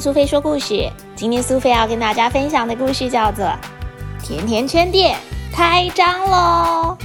[0.00, 0.88] 苏菲说故事。
[1.16, 3.44] 今天苏菲要跟大家分享的故事叫做
[4.22, 5.18] 《甜甜圈店
[5.52, 6.96] 开张喽》。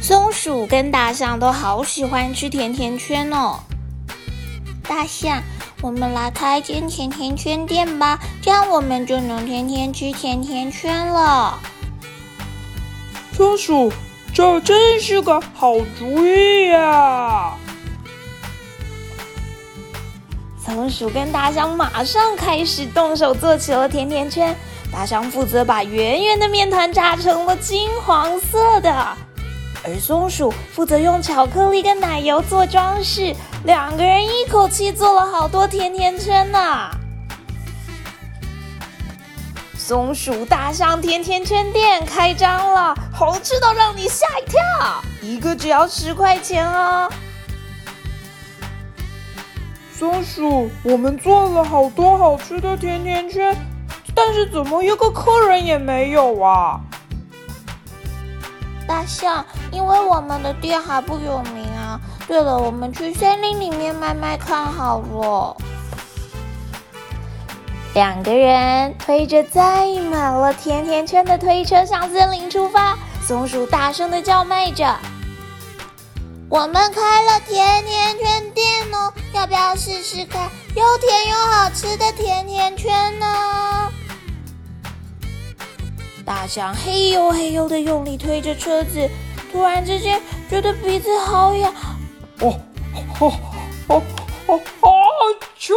[0.00, 3.58] 松鼠跟大象都好喜欢吃甜甜圈哦。
[4.86, 5.42] 大象，
[5.82, 11.58] 我们来开间甜甜圈店吧，这样我们就能天天吃甜甜圈了。
[13.32, 13.92] 松鼠。
[14.36, 17.54] 这真是个好主意呀！
[20.62, 24.54] 松鼠跟大象马上开始动手做起了甜甜圈。
[24.92, 28.94] 大象负责把圆圆的面团炸成了金黄色的，
[29.82, 33.34] 而松鼠负责用巧克力跟奶油做装饰。
[33.64, 36.90] 两个人一口气做了好多甜甜圈呢。
[39.86, 44.60] 松鼠大象甜甜圈店开张了，好吃到让你吓一跳，
[45.22, 47.08] 一个只要十块钱哦。
[49.96, 53.56] 松鼠，我们做了好多好吃的甜甜圈，
[54.12, 56.80] 但是怎么一个客人也没有啊？
[58.88, 62.00] 大象，因为我们的店还不有名啊。
[62.26, 65.56] 对了，我们去森林里面卖卖看好了。
[67.96, 72.94] 两个人推着载满了甜甜圈的推车向森林出发。
[73.26, 74.94] 松鼠大声的叫卖着
[76.50, 83.90] ：“我们开了甜甜圈店哦，要不要试试看又甜又好吃的甜甜圈呢？”
[86.22, 89.08] 大象嘿呦嘿呦的用力推着车子，
[89.50, 91.72] 突然之间觉得鼻子好痒，
[92.40, 92.60] 哦，
[93.20, 93.32] 哦，
[93.88, 94.02] 哦，
[94.48, 94.92] 哦，好
[95.58, 95.74] 臭！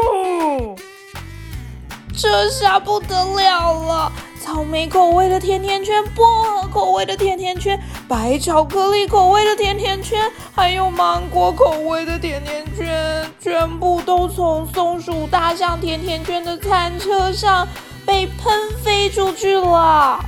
[2.21, 4.11] 这下不得了了！
[4.43, 17.65] 草莓口味的甜甜圈，薄荷口味的甜甜圈，白巧克力口味的甜甜圈，还有芒果口味的甜甜圈，全部都从松鼠大象甜甜圈的餐车上
[18.05, 20.19] 被喷飞出去了！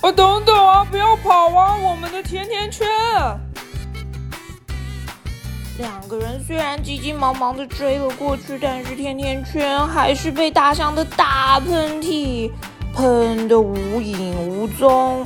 [0.00, 1.76] 啊，等等啊，不要跑啊！
[1.76, 2.88] 我们的甜甜圈！
[5.80, 12.50] 两个人虽然急急忙忙的追了过去，但是甜甜圈还是被大象的大喷嚏
[12.94, 15.24] 喷得无影无踪。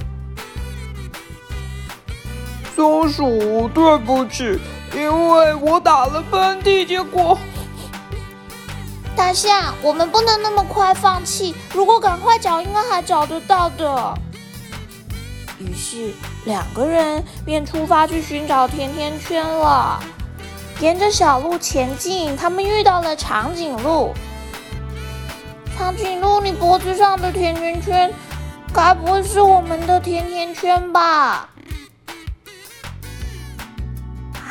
[2.76, 4.56] 松鼠，对不起，
[4.94, 7.36] 因为我打了喷嚏，结果……
[9.16, 14.14] 大象，我们不能那么快放弃，如果赶快找，应该还找得到的。
[15.58, 16.12] 于是
[16.44, 20.00] 两个人便出发去寻找甜甜圈了。
[20.80, 24.12] 沿着小路前进，他们遇到了长颈鹿。
[25.76, 28.12] 长颈鹿，你脖子上的甜甜圈，
[28.72, 31.48] 该不会是我们的甜甜圈吧？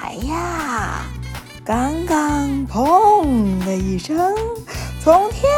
[0.01, 1.03] 哎呀，
[1.65, 4.33] 刚刚砰的一声，
[5.03, 5.49] 从天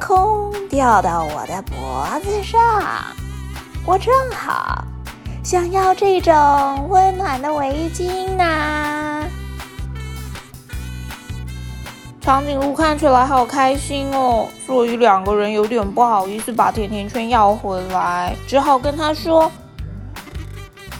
[0.00, 2.60] 空掉到我的脖子上，
[3.86, 4.84] 我正好
[5.42, 9.13] 想要这种温暖的围巾呢。
[12.24, 19.52] 长颈鹿看起来好开心哦，所以两个人有点不好意思把甜甜圈要回来，只好跟他说：“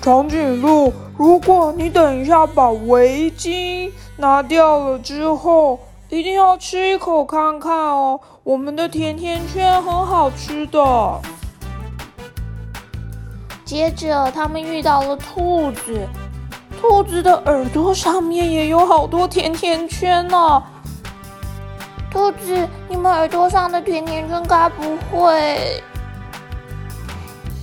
[0.03, 5.79] 长颈鹿，如果你等一下把围巾拿掉了之后，
[6.11, 11.19] 一定要吃一口看看哦，我们的甜甜圈很好吃的。”
[13.65, 16.07] 接着他们遇到了兔子，
[16.79, 20.63] 兔子的耳朵上面也有好多甜甜圈呢。
[22.15, 25.83] 兔子，你们耳朵上的甜甜圈该不会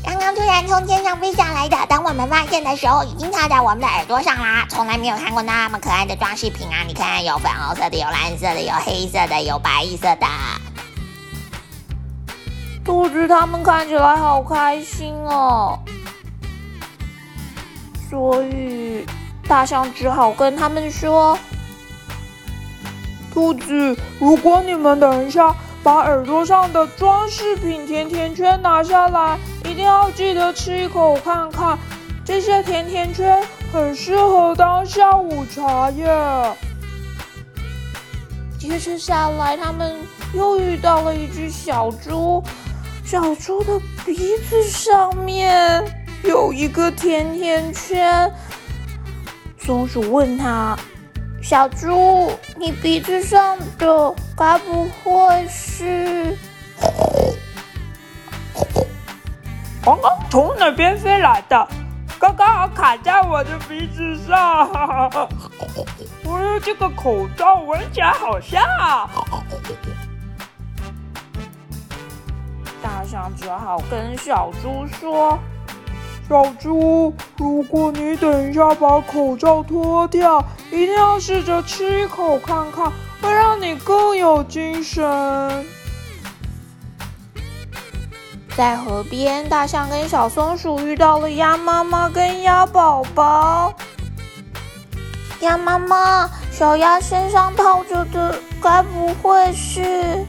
[0.04, 1.78] 刚刚突然从天上飞下来的？
[1.88, 4.66] 等我们发现的时候，已经插在我们的耳朵上啦！
[4.70, 6.84] 从来没有看过那么可爱的装饰品啊！
[6.86, 10.28] 你看，有粉红色的，有蓝色的，有黑色的，有白色的。
[12.84, 15.80] 兔子他们看起来好开心哦，
[18.10, 19.06] 所以
[19.48, 21.40] 大象只好跟他们说。
[23.34, 31.78] 兔子，如果你们等一下把耳朵上的装饰品甜甜圈拿下来，一定要记得吃一口看看。
[32.24, 33.42] 这些甜甜圈
[33.74, 36.06] 很适合当下午茶耶。
[38.60, 39.96] 接着下来，他们
[40.34, 42.44] 又遇到了一只小猪，
[43.04, 45.84] 小猪的鼻子上面
[46.24, 48.32] 有一个甜甜圈。
[49.58, 50.78] 松鼠问他。
[51.42, 56.38] 小猪，你鼻子上的该不会是
[59.84, 61.68] 刚刚从哪边飞来的？
[62.20, 64.70] 刚刚好卡在我的鼻子上。
[66.24, 69.10] 我的这个口罩闻起来好香啊！
[72.82, 75.38] 大象只好跟小猪说
[76.32, 80.42] ：“小猪，如果你等一下把口罩脱掉，
[80.72, 82.90] 一定要试着吃一口看看，
[83.22, 85.04] 会让你更有精神。”
[88.56, 93.74] 在河边，大象跟小松鼠遇到了鸭妈妈跟鸭宝宝。
[95.42, 100.26] 鸭妈妈，小鸭身上套着的，该不会是……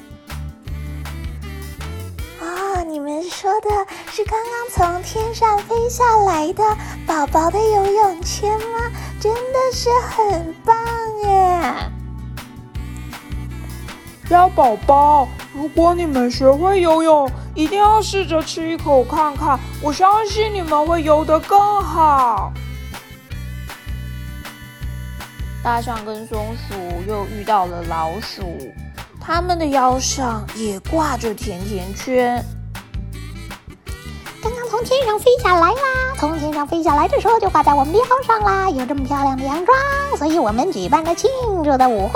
[2.52, 3.70] 啊，你们说的
[4.10, 6.62] 是刚刚从天上飞下来的
[7.06, 8.90] 宝宝的游泳圈吗？
[9.19, 10.76] 真的是很棒
[11.25, 11.75] 耶！
[14.28, 22.52] 鸭宝宝，如果你们学会游泳，一定要试着吃一口看看，我相信你们会游得更好。
[25.62, 26.75] 大象跟松鼠
[27.08, 28.72] 又遇到了老鼠，
[29.24, 32.44] 它们的腰上也挂着甜甜圈。
[34.42, 35.78] 刚刚从天上飞下来啦，
[36.19, 39.78] 从天上飞下来的时候就挂在我们腰上啦，有这么漂亮的洋装，
[40.19, 41.30] 所以我们举办了庆
[41.62, 42.14] 祝的舞会。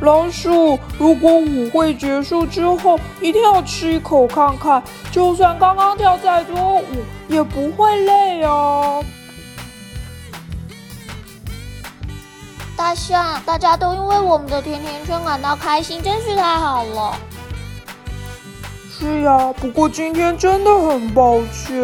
[0.00, 4.82] 老鼠，如果舞会结束之后，一定要吃一口看看，
[5.12, 6.84] 就算刚刚跳再多舞，
[7.28, 9.04] 也不会累哦。
[12.86, 17.16] 大象，大家都因为我们的甜甜圈感到开心，真是太好了。
[18.96, 21.74] 是呀，不过今天真的很抱歉。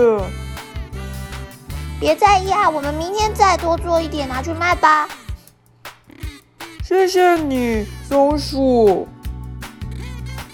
[1.99, 5.09] 别在意啊，我们明天再多做一点拿去卖吧。
[6.85, 9.09] 谢谢你，松鼠。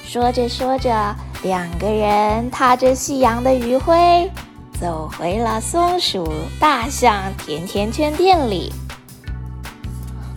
[0.02, 4.32] 说着说着，两个人踏着夕阳的余晖，
[4.80, 6.26] 走回了松鼠
[6.58, 8.72] 大象甜甜圈店里。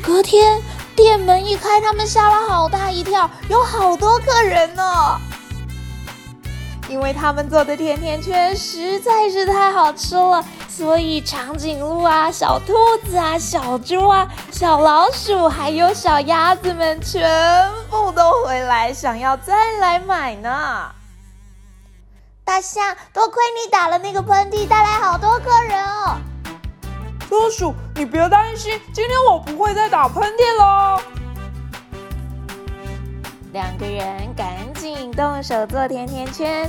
[0.03, 0.61] 隔天
[0.95, 5.19] 店门一开，他们吓了好大一跳，有好多客人呢。
[6.89, 12.73] 因为他们做的甜甜圈实在是太好吃了，所以长颈鹿啊、小兔
[13.05, 20.91] 子啊、小猪啊、小老鼠还有小鸭子们全部都回来，想要再来买呢。
[22.43, 26.17] 大象，多亏你打了那个喷嚏，带来好多客人哦。
[27.29, 30.99] 松鼠，你别担心，今天我不会再打喷嚏了。
[33.53, 36.67] 两个人赶紧动手做甜甜圈，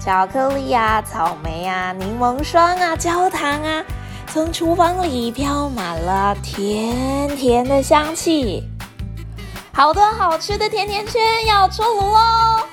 [0.00, 3.84] 巧克力啊、草莓啊、柠檬霜啊、焦糖啊，
[4.26, 8.68] 从厨房里飘满了甜甜的香气。
[9.72, 12.66] 好多好吃的甜甜圈要出炉喽！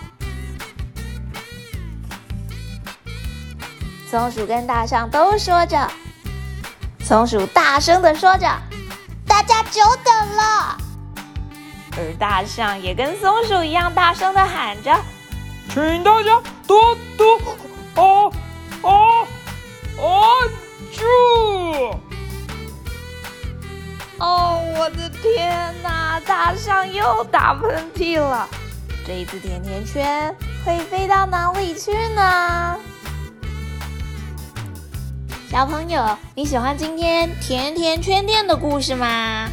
[4.09, 5.87] 松鼠跟大象都说着，
[7.11, 8.47] 松鼠大声的说着
[9.27, 10.77] ：“大家久等了。”
[11.97, 14.97] 而大象也跟松鼠一样大声的喊着
[15.67, 17.37] ：“请大家多多
[17.95, 18.31] 哦
[18.81, 19.27] 哦
[19.97, 20.25] 哦
[20.93, 21.03] 住！”
[24.17, 26.17] 哦，我的天哪！
[26.25, 28.47] 大象又打喷嚏了。
[29.05, 30.33] 这一次甜甜圈
[30.63, 32.77] 会飞到哪里去呢？
[35.51, 36.01] 小朋友，
[36.33, 39.49] 你喜欢今天甜甜圈店的故事吗？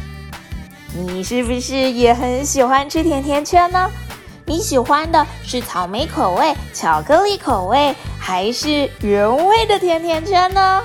[0.95, 3.91] 你是不是也很喜欢吃甜甜圈呢？
[4.45, 10.81] 你喜欢的是草莓口味、巧克力口味，还是原味的甜甜圈呢？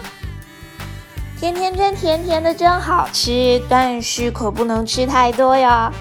[1.38, 5.92] 甜甜圈甜甜的真好吃，但是可不能吃太多哟。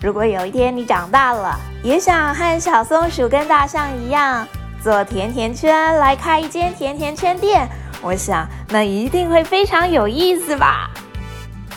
[0.00, 4.44] 如果有一天你长大了，也想和小松鼠跟大象一样
[4.82, 7.68] 做甜甜圈，来开一间甜甜圈店，
[8.04, 10.90] 我想那一定会非常有意思吧。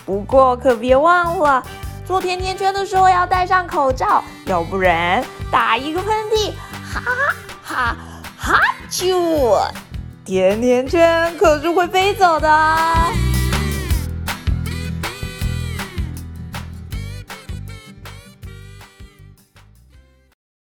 [0.06, 1.64] 不过可别忘了，
[2.06, 6.52] 做甜甜圈的时候要戴上口罩，要不然打一个喷嚏，
[6.84, 7.02] 哈
[7.64, 7.96] 哈
[8.38, 9.58] 哈啾，
[10.26, 13.27] 甜甜圈可是会飞走的。